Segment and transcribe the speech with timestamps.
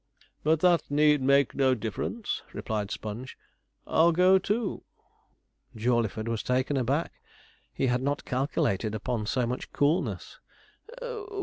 [0.43, 3.37] 'But that need make no difference,' replied Sponge;
[3.85, 4.81] 'I'll go too.'
[5.75, 7.11] Jawleyford was taken aback.
[7.71, 10.39] He had not calculated upon so much coolness.